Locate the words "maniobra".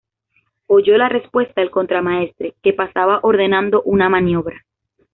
4.09-4.65